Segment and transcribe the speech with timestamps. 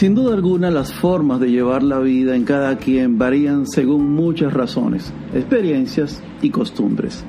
[0.00, 4.50] Sin duda alguna, las formas de llevar la vida en cada quien varían según muchas
[4.50, 7.22] razones, experiencias y costumbres.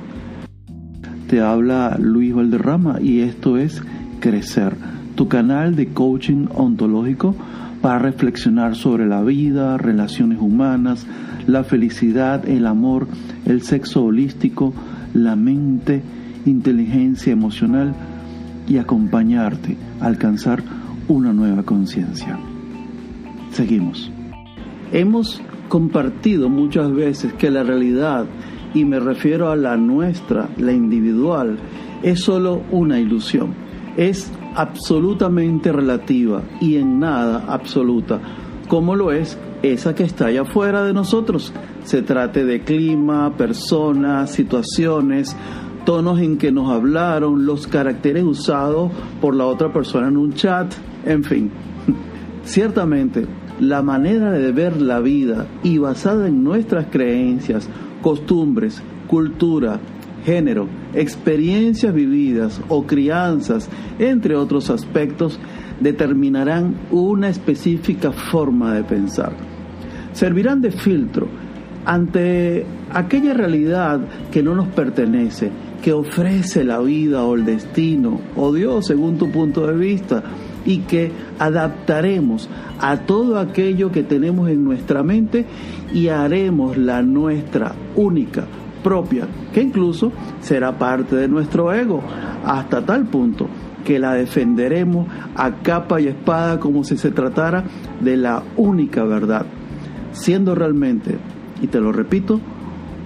[1.27, 3.81] Te habla Luis Valderrama y esto es
[4.21, 4.73] Crecer,
[5.15, 7.35] tu canal de coaching ontológico
[7.81, 11.05] para reflexionar sobre la vida, relaciones humanas,
[11.47, 13.05] la felicidad, el amor,
[13.45, 14.73] el sexo holístico,
[15.13, 16.03] la mente,
[16.45, 17.93] inteligencia emocional
[18.65, 20.63] y acompañarte a alcanzar
[21.09, 22.39] una nueva conciencia.
[23.51, 24.11] Seguimos.
[24.91, 28.25] Hemos compartido muchas veces que la realidad,
[28.73, 31.57] y me refiero a la nuestra, la individual,
[32.03, 33.53] es solo una ilusión.
[33.97, 38.19] Es absolutamente relativa y en nada absoluta,
[38.67, 41.53] como lo es esa que está allá afuera de nosotros.
[41.83, 45.35] Se trate de clima, personas, situaciones,
[45.85, 50.73] tonos en que nos hablaron, los caracteres usados por la otra persona en un chat,
[51.05, 51.51] en fin.
[52.43, 53.25] Ciertamente,
[53.61, 57.69] la manera de ver la vida y basada en nuestras creencias,
[58.01, 59.79] costumbres, cultura,
[60.25, 65.39] género, experiencias vividas o crianzas, entre otros aspectos,
[65.79, 69.33] determinarán una específica forma de pensar.
[70.11, 71.27] Servirán de filtro
[71.85, 74.01] ante aquella realidad
[74.31, 75.51] que no nos pertenece,
[75.83, 80.23] que ofrece la vida o el destino o Dios según tu punto de vista
[80.65, 85.45] y que adaptaremos a todo aquello que tenemos en nuestra mente
[85.93, 88.45] y haremos la nuestra única,
[88.83, 92.01] propia, que incluso será parte de nuestro ego,
[92.45, 93.47] hasta tal punto
[93.85, 97.63] que la defenderemos a capa y espada como si se tratara
[97.99, 99.45] de la única verdad,
[100.11, 101.17] siendo realmente,
[101.61, 102.39] y te lo repito,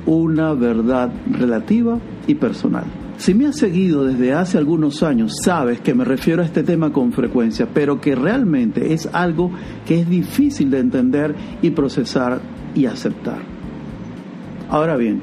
[0.05, 2.85] una verdad relativa y personal.
[3.17, 6.91] Si me has seguido desde hace algunos años, sabes que me refiero a este tema
[6.91, 9.51] con frecuencia, pero que realmente es algo
[9.85, 12.41] que es difícil de entender y procesar
[12.75, 13.39] y aceptar.
[14.69, 15.21] Ahora bien,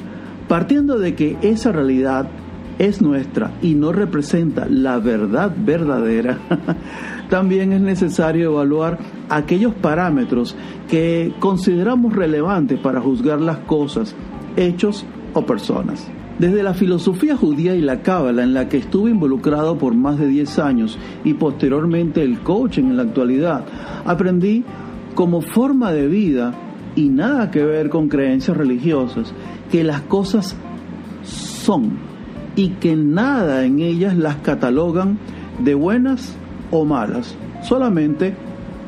[0.49, 2.29] partiendo de que esa realidad
[2.79, 6.39] es nuestra y no representa la verdad verdadera,
[7.29, 8.99] también es necesario evaluar
[9.29, 10.57] aquellos parámetros
[10.89, 14.17] que consideramos relevantes para juzgar las cosas,
[14.57, 15.05] hechos
[15.35, 16.11] o personas.
[16.39, 20.27] Desde la filosofía judía y la cábala en la que estuve involucrado por más de
[20.27, 23.65] 10 años y posteriormente el coaching en la actualidad,
[24.05, 24.65] aprendí
[25.15, 26.55] como forma de vida
[26.97, 29.33] y nada que ver con creencias religiosas
[29.71, 30.57] que las cosas
[31.23, 31.99] son
[32.57, 35.19] y que nada en ellas las catalogan
[35.59, 36.37] de buenas
[36.71, 38.35] o malas, solamente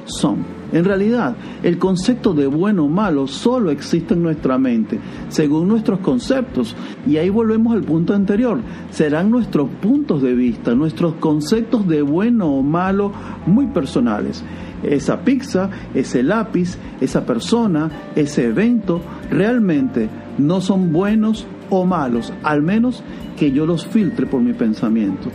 [0.07, 0.54] son.
[0.75, 4.99] En realidad, el concepto de bueno o malo solo existe en nuestra mente,
[5.29, 6.75] según nuestros conceptos.
[7.07, 8.59] Y ahí volvemos al punto anterior.
[8.91, 13.13] Serán nuestros puntos de vista, nuestros conceptos de bueno o malo
[13.47, 14.45] muy personales.
[14.83, 22.63] Esa pizza, ese lápiz, esa persona, ese evento, realmente no son buenos o malos, al
[22.63, 23.05] menos
[23.37, 25.31] que yo los filtre por mi pensamiento.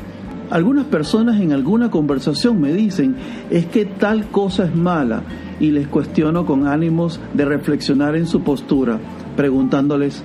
[0.50, 3.16] Algunas personas en alguna conversación me dicen
[3.52, 5.22] es que tal cosa es mala
[5.60, 9.00] y les cuestiono con ánimos de reflexionar en su postura,
[9.36, 10.24] preguntándoles,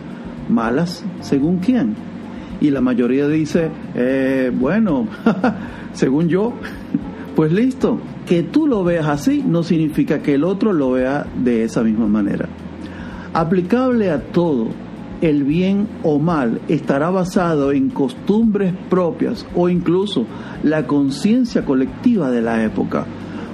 [0.49, 1.05] ¿malas?
[1.21, 1.95] ¿Según quién?
[2.61, 5.09] Y la mayoría dice, eh, bueno,
[5.93, 6.55] según yo,
[7.37, 11.65] pues listo, que tú lo veas así no significa que el otro lo vea de
[11.65, 12.49] esa misma manera.
[13.35, 14.69] Aplicable a todo,
[15.21, 20.27] el bien o mal estará basado en costumbres propias o incluso
[20.63, 23.07] la conciencia colectiva de la época,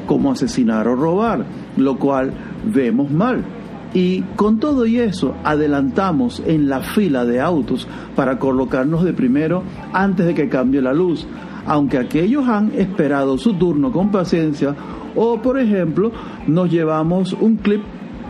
[0.06, 1.44] como asesinar o robar,
[1.76, 2.32] lo cual
[2.65, 3.44] vemos mal.
[3.93, 9.65] Y con todo y eso adelantamos en la fila de autos para colocarnos de primero
[9.92, 11.27] antes de que cambie la luz,
[11.66, 14.77] aunque aquellos han esperado su turno con paciencia
[15.16, 16.12] o por ejemplo
[16.47, 17.82] nos llevamos un clip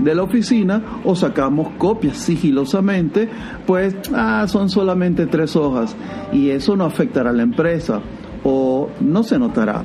[0.02, 3.28] de la oficina o sacamos copias sigilosamente,
[3.66, 5.96] pues ah, son solamente tres hojas
[6.32, 8.00] y eso no afectará a la empresa
[8.44, 9.84] o no se notará.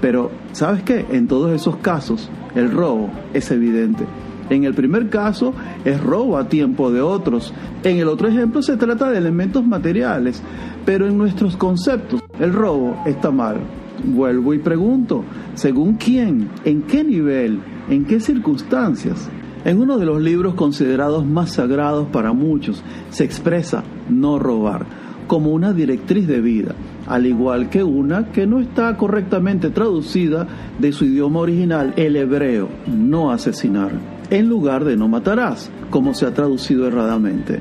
[0.00, 1.04] Pero, ¿sabes qué?
[1.10, 4.06] En todos esos casos, el robo es evidente.
[4.48, 5.54] En el primer caso
[5.84, 7.54] es robo a tiempo de otros.
[7.84, 10.42] En el otro ejemplo se trata de elementos materiales.
[10.84, 13.58] Pero en nuestros conceptos, el robo está mal.
[14.04, 15.24] Vuelvo y pregunto,
[15.54, 16.48] ¿según quién?
[16.64, 17.60] ¿En qué nivel?
[17.88, 19.30] ¿En qué circunstancias?
[19.64, 24.86] En uno de los libros considerados más sagrados para muchos se expresa no robar
[25.26, 26.74] como una directriz de vida,
[27.06, 30.46] al igual que una que no está correctamente traducida
[30.78, 33.92] de su idioma original, el hebreo, no asesinar,
[34.30, 37.60] en lugar de no matarás, como se ha traducido erradamente.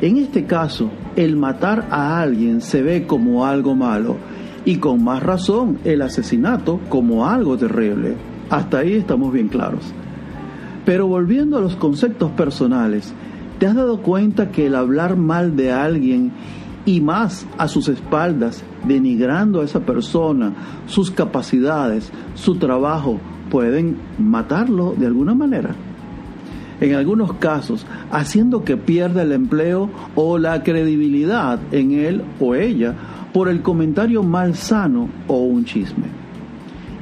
[0.00, 4.16] En este caso, el matar a alguien se ve como algo malo
[4.64, 8.16] y con más razón el asesinato como algo terrible.
[8.50, 9.94] Hasta ahí estamos bien claros.
[10.84, 13.14] Pero volviendo a los conceptos personales,
[13.58, 16.32] ¿te has dado cuenta que el hablar mal de alguien
[16.84, 20.52] y más a sus espaldas, denigrando a esa persona,
[20.86, 25.70] sus capacidades, su trabajo, pueden matarlo de alguna manera?
[26.80, 32.96] En algunos casos, haciendo que pierda el empleo o la credibilidad en él o ella
[33.32, 36.06] por el comentario malsano o un chisme.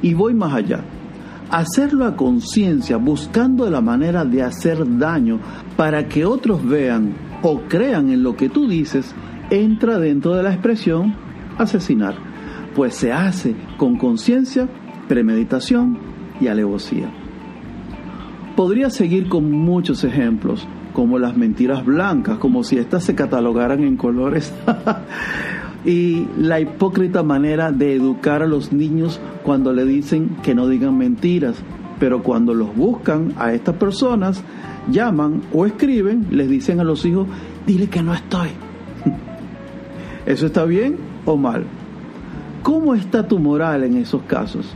[0.03, 0.81] Y voy más allá
[1.51, 5.39] hacerlo a conciencia, buscando la manera de hacer daño
[5.75, 7.13] para que otros vean
[7.43, 9.13] o crean en lo que tú dices,
[9.49, 11.13] entra dentro de la expresión
[11.57, 12.15] asesinar,
[12.75, 14.67] pues se hace con conciencia,
[15.07, 15.97] premeditación
[16.39, 17.11] y alevosía.
[18.55, 23.97] Podría seguir con muchos ejemplos, como las mentiras blancas, como si éstas se catalogaran en
[23.97, 24.53] colores
[25.85, 30.97] y la hipócrita manera de educar a los niños cuando le dicen que no digan
[30.97, 31.55] mentiras,
[31.99, 34.43] pero cuando los buscan a estas personas,
[34.89, 37.27] llaman o escriben, les dicen a los hijos,
[37.65, 38.49] dile que no estoy.
[40.25, 41.65] ¿Eso está bien o mal?
[42.63, 44.67] ¿Cómo está tu moral en esos casos?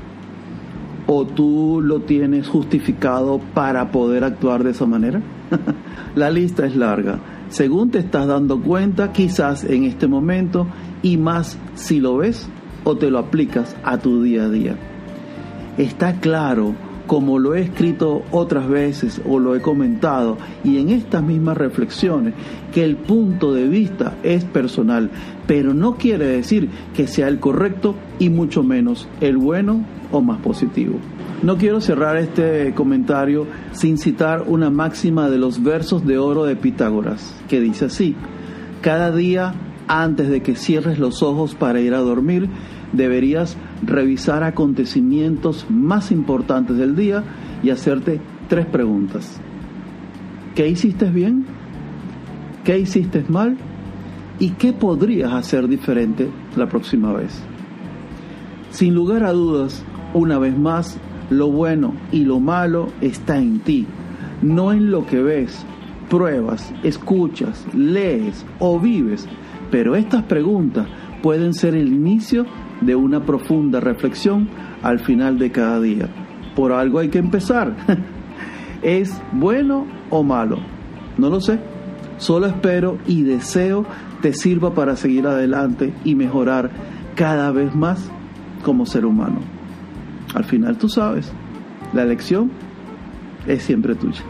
[1.08, 5.22] ¿O tú lo tienes justificado para poder actuar de esa manera?
[6.16, 7.20] la lista es larga.
[7.50, 10.68] Según te estás dando cuenta, quizás en este momento
[11.04, 12.50] y más si lo ves
[12.84, 14.76] o te lo aplicas a tu día a día.
[15.78, 16.74] Está claro,
[17.08, 22.34] como lo he escrito otras veces o lo he comentado, y en estas mismas reflexiones,
[22.74, 25.12] que el punto de vista es personal,
[25.48, 30.40] pero no quiere decir que sea el correcto y mucho menos el bueno o más
[30.42, 31.00] positivo.
[31.44, 36.56] No quiero cerrar este comentario sin citar una máxima de los versos de oro de
[36.56, 38.16] Pitágoras, que dice así,
[38.82, 39.54] cada día
[39.88, 42.50] antes de que cierres los ojos para ir a dormir,
[42.94, 47.24] deberías revisar acontecimientos más importantes del día
[47.62, 49.40] y hacerte tres preguntas.
[50.56, 51.46] ¿Qué hiciste bien?
[52.64, 53.58] ¿Qué hiciste mal?
[54.40, 57.44] ¿Y qué podrías hacer diferente la próxima vez?
[58.72, 59.84] Sin lugar a dudas,
[60.14, 60.98] una vez más,
[61.30, 63.88] lo bueno y lo malo está en ti,
[64.42, 65.66] no en lo que ves,
[66.10, 69.28] pruebas, escuchas, lees o vives
[69.72, 70.88] pero estas preguntas
[71.22, 72.46] pueden ser el inicio
[72.82, 74.48] de una profunda reflexión
[74.84, 76.08] al final de cada día.
[76.56, 77.76] Por algo hay que empezar.
[78.82, 80.60] ¿Es bueno o malo?
[81.18, 81.60] No lo sé.
[82.18, 83.86] Solo espero y deseo
[84.22, 86.72] te sirva para seguir adelante y mejorar
[87.16, 88.10] cada vez más
[88.64, 89.55] como ser humano.
[90.36, 91.32] Al final tú sabes,
[91.94, 92.52] la elección
[93.48, 94.22] es siempre tuya.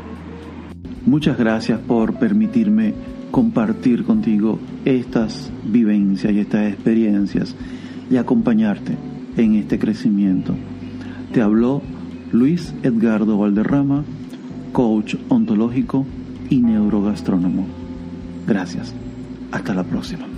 [1.05, 2.93] Muchas gracias por permitirme
[3.31, 7.55] compartir contigo estas vivencias y estas experiencias
[8.09, 8.95] y acompañarte
[9.35, 10.55] en este crecimiento.
[11.33, 11.81] Te habló
[12.31, 14.03] Luis Edgardo Valderrama,
[14.71, 16.05] coach ontológico
[16.49, 17.65] y neurogastrónomo.
[18.47, 18.93] Gracias.
[19.51, 20.34] Hasta la próxima.